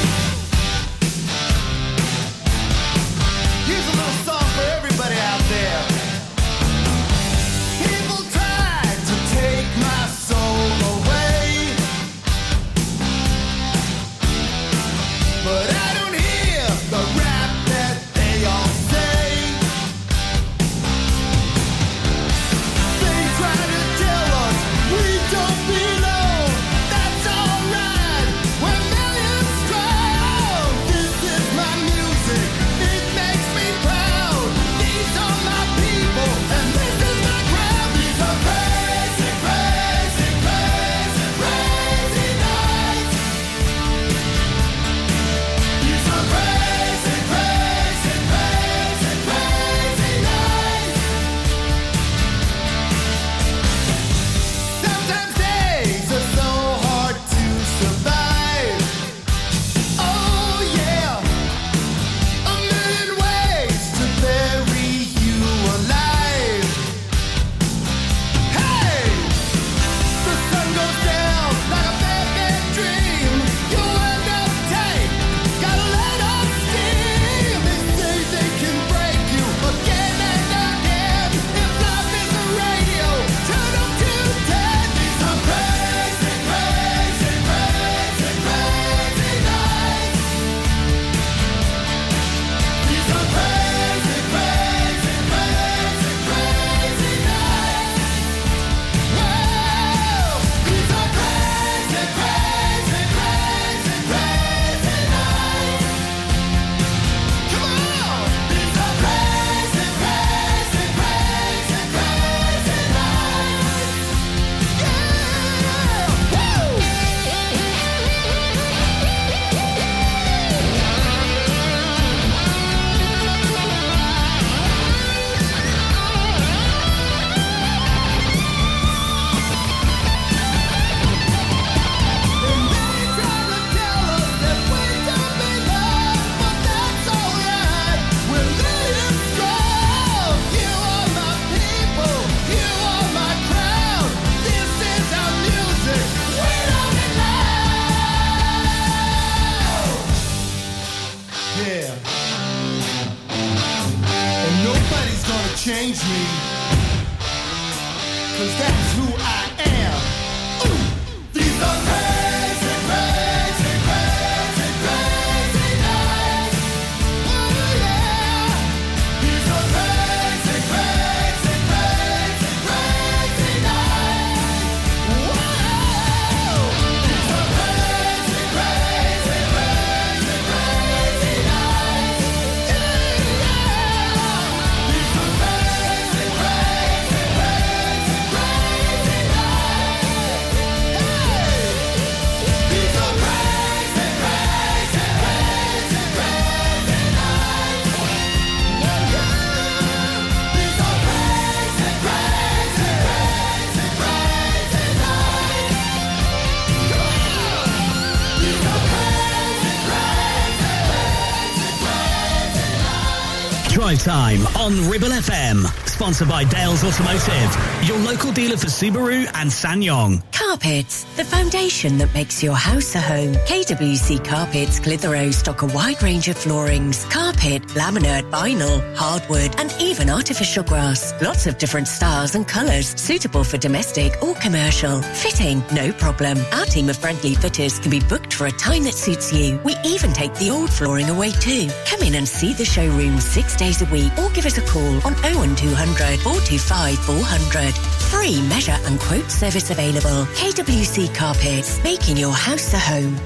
[214.67, 215.65] on Ribble FM.
[215.87, 220.25] Sponsored by Dales Automotive, your local dealer for Subaru and SsangYong.
[220.33, 223.35] Carpets, the foundation that makes your house a home.
[223.47, 230.11] KWC Carpets Clitheroe stock a wide range of floorings, carpet, laminate, vinyl, hardwood, and even
[230.11, 231.15] artificial grass.
[231.23, 235.01] Lots of different styles and colours, suitable for domestic or commercial.
[235.01, 236.39] Fitting, no problem.
[236.53, 239.59] Our team of friendly fitters can be booked for a time that suits you.
[239.65, 241.69] We even take the old flooring away too.
[241.87, 244.97] Come in and see the showroom six days a week or give us a call
[245.07, 247.75] on 01200 425 400.
[248.13, 250.27] Free measure and quote service available.
[250.37, 253.17] KWC Carpets, making your house a home.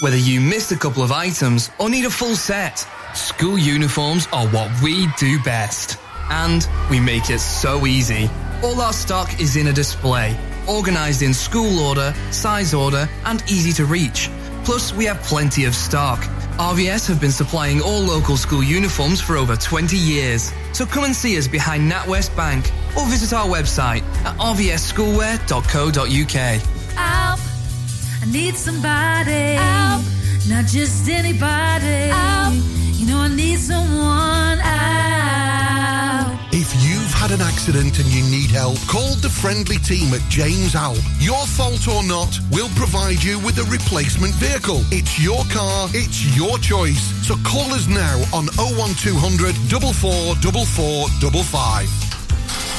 [0.00, 4.48] Whether you missed a couple of items or need a full set, school uniforms are
[4.48, 5.98] what we do best.
[6.30, 8.30] And we make it so easy.
[8.64, 10.36] All our stock is in a display,
[10.68, 14.30] organized in school order, size order, and easy to reach.
[14.64, 16.20] Plus, we have plenty of stock.
[16.58, 20.52] RVS have been supplying all local school uniforms for over 20 years.
[20.72, 26.60] So come and see us behind NatWest Bank or visit our website at rvsschoolwear.co.uk.
[26.94, 27.40] Help!
[28.20, 29.54] I need somebody.
[29.54, 30.02] Help!
[30.48, 32.10] Not just anybody.
[32.12, 32.54] Help!
[32.98, 34.58] You know I need someone.
[34.58, 35.11] Help!
[37.32, 40.98] Had an accident and you need help, call the friendly team at James Alp.
[41.18, 44.84] Your fault or not, we'll provide you with a replacement vehicle.
[44.90, 47.00] It's your car, it's your choice.
[47.26, 52.11] So call us now on 01200 444455.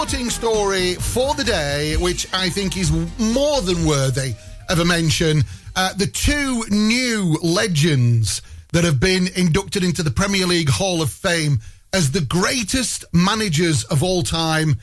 [0.00, 4.32] sporting story for the day, which I think is more than worthy
[4.70, 5.42] of a mention.
[5.76, 8.40] Uh, the two new legends
[8.72, 11.58] that have been inducted into the Premier League Hall of Fame
[11.92, 14.76] as the greatest managers of all time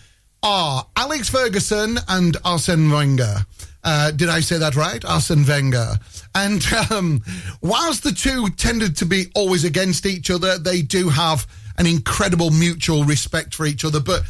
[0.43, 3.37] are Alex Ferguson and Arsene Wenger.
[3.83, 5.03] Uh, did I say that right?
[5.03, 5.97] Arsene Wenger.
[6.35, 7.23] And um,
[7.63, 11.47] whilst the two tended to be always against each other, they do have
[11.79, 13.99] an incredible mutual respect for each other.
[13.99, 14.21] But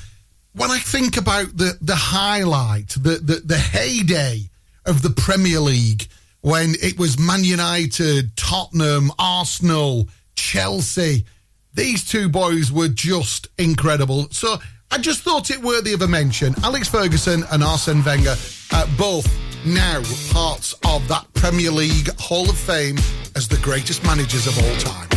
[0.58, 4.50] when I think about the the highlight, the, the, the heyday
[4.86, 6.08] of the Premier League
[6.42, 11.26] when it was Man United, Tottenham, Arsenal, Chelsea,
[11.74, 14.28] these two boys were just incredible.
[14.32, 14.58] So
[14.90, 16.56] I just thought it worthy of a mention.
[16.64, 18.36] Alex Ferguson and Arsene Wenger,
[18.72, 19.28] uh, both
[19.66, 20.02] now
[20.32, 22.98] parts of that Premier League Hall of Fame
[23.36, 25.17] as the greatest managers of all time.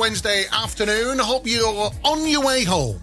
[0.00, 1.18] Wednesday afternoon.
[1.18, 2.98] Hope you're on your way home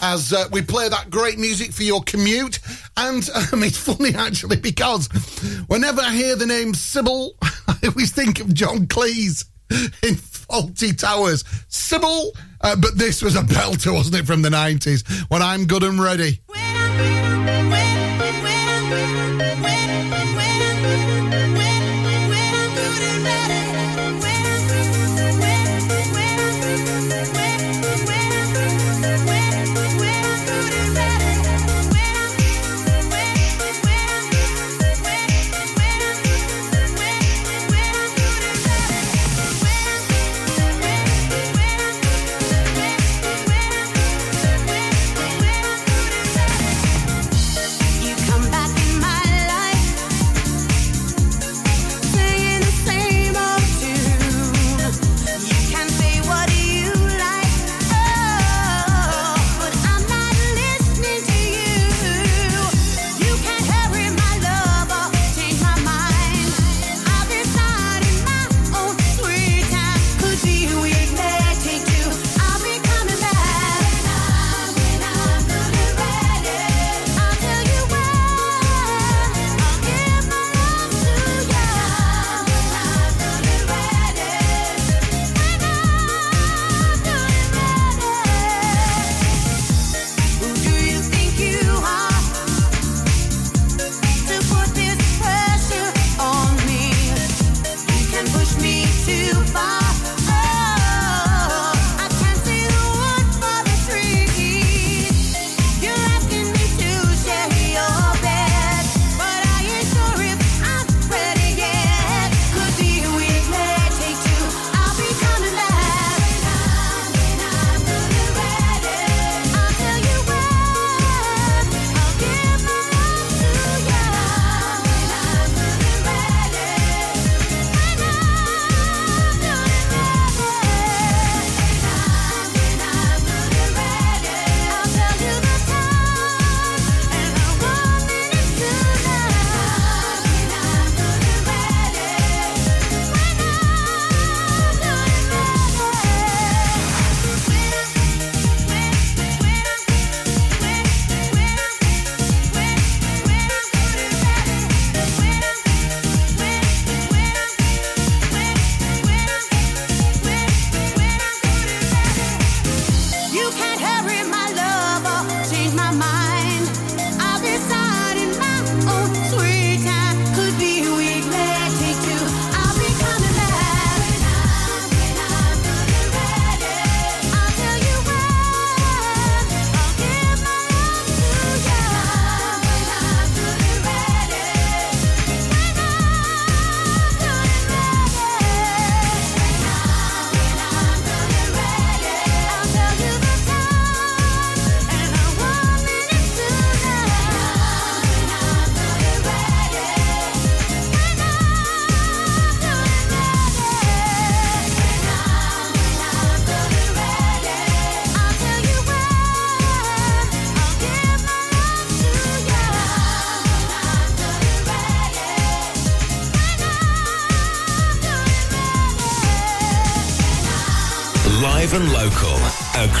[0.00, 2.60] as uh, we play that great music for your commute.
[2.96, 5.08] And um, it's funny actually because
[5.66, 11.42] whenever I hear the name Sybil, I always think of John Cleese in Fawlty Towers.
[11.66, 15.04] Sybil, uh, but this was a belter, wasn't it, from the 90s?
[15.28, 16.40] When I'm good and ready.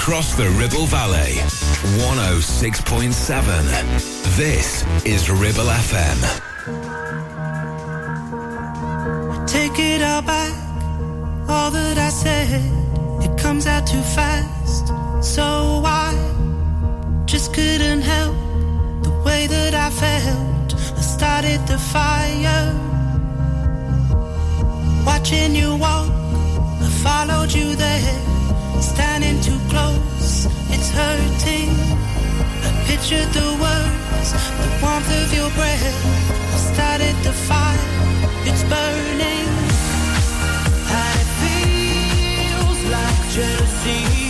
[0.06, 1.32] Across the Ribble Valley.
[1.98, 4.36] 106.7.
[4.36, 6.16] This is Ribble FM.
[9.48, 10.52] Take it all back,
[11.48, 12.62] all that I said.
[13.24, 14.86] It comes out too fast,
[15.24, 16.14] so I
[17.24, 18.36] just couldn't help
[19.02, 20.72] the way that I felt.
[20.72, 22.72] I started the fire,
[25.04, 26.12] watching you walk.
[26.80, 28.20] I followed you there,
[28.80, 30.46] standing too close.
[30.74, 31.70] It's hurting.
[32.66, 34.30] I pictured the words,
[34.62, 35.96] the warmth of your breath.
[36.54, 37.78] I started the fire,
[38.48, 39.48] it's burning.
[41.18, 44.25] It feels like jealousy.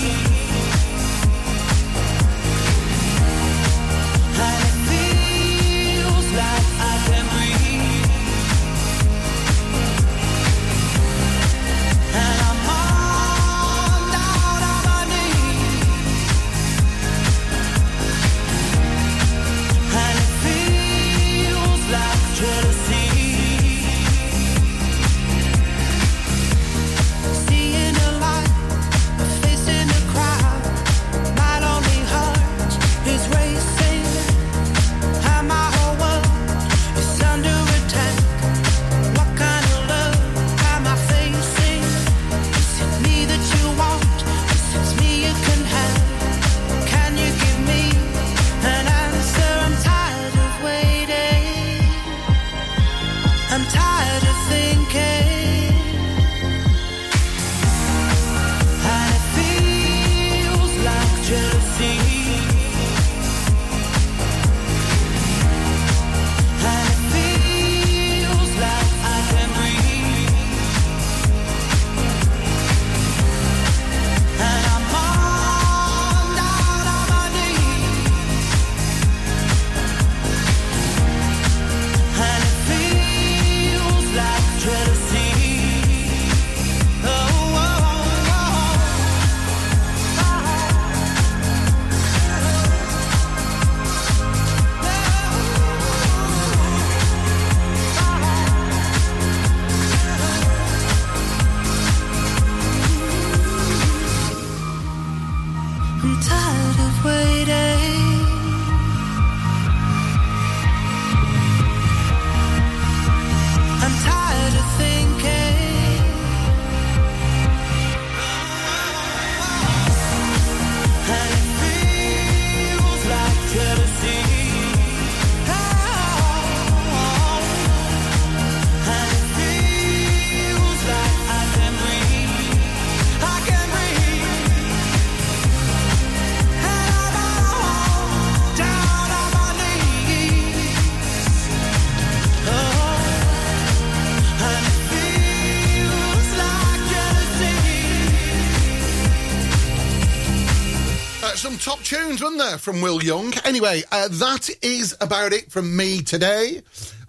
[151.87, 153.33] Tunes, wasn't there, from Will Young?
[153.45, 156.61] Anyway, uh, that is about it from me today.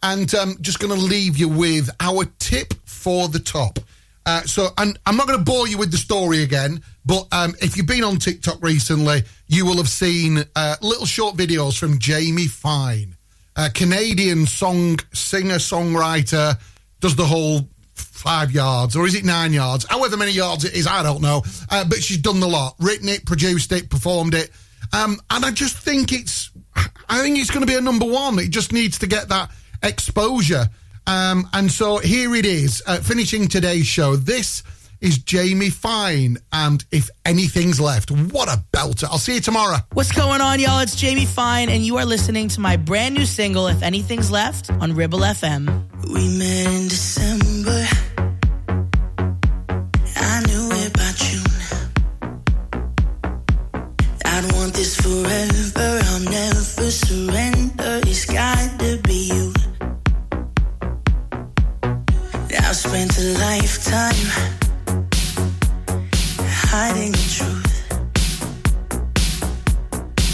[0.04, 3.80] And um, just going to leave you with our tip for the top.
[4.28, 7.56] Uh, so, and I'm not going to bore you with the story again, but um,
[7.60, 11.98] if you've been on TikTok recently, you will have seen uh, little short videos from
[11.98, 13.16] Jamie Fine,
[13.56, 16.56] a Canadian song singer songwriter,
[17.00, 19.88] does the whole five yards, or is it nine yards?
[19.90, 21.42] However many yards it is, I don't know.
[21.72, 24.52] Uh, but she's done the lot, written it, produced it, performed it,
[24.94, 26.52] um, and I just think it's,
[27.10, 28.40] I think it's going to be a number one.
[28.40, 29.50] It just needs to get that
[29.84, 30.68] exposure.
[31.06, 34.16] Um, and so here it is, uh, finishing today's show.
[34.16, 34.64] This
[35.00, 39.06] is Jamie Fine, and if anything's left, what a belter!
[39.06, 39.78] I'll see you tomorrow.
[39.94, 40.80] What's going on, y'all?
[40.80, 44.70] It's Jamie Fine, and you are listening to my brand new single, If Anything's Left,
[44.72, 45.68] on Ribble FM.
[46.14, 47.86] We met in December.
[50.16, 50.67] I knew
[55.08, 56.00] forever.
[56.10, 58.02] I'll never surrender.
[58.12, 59.54] It's got to be you.
[62.68, 64.28] I've spent a lifetime
[66.72, 67.76] hiding the truth.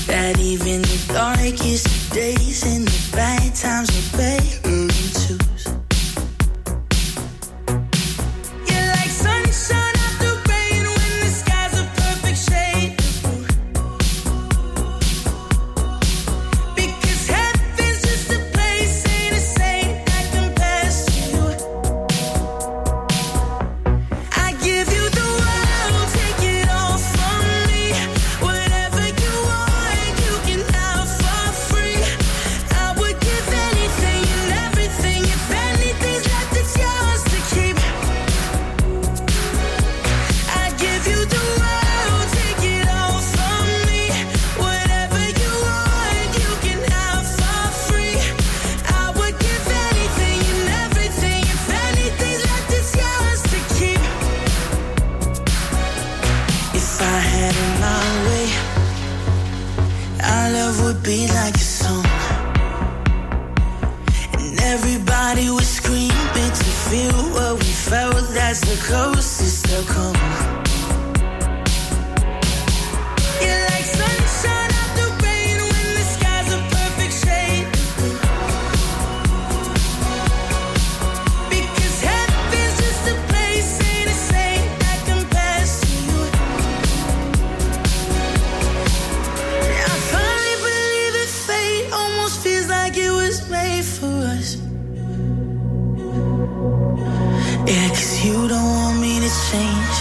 [0.08, 4.53] That even the darkest days and the bad times are better
[69.44, 70.13] is still cold.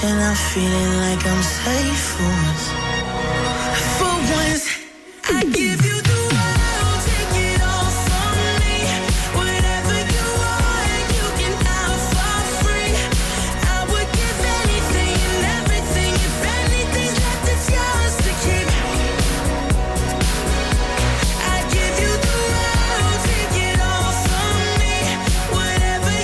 [0.05, 2.52] and I'm feeling like I'm safe.